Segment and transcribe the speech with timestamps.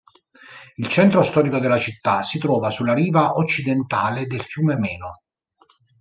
[0.77, 5.11] Il centro storico della città si trova sulla riva occidentale del fiume Meno.